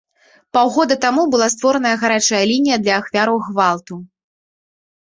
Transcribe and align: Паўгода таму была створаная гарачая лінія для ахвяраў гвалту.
Паўгода 0.57 0.97
таму 1.03 1.25
была 1.35 1.47
створаная 1.55 1.93
гарачая 2.05 2.41
лінія 2.53 2.77
для 2.87 2.93
ахвяраў 3.05 3.37
гвалту. 3.51 3.95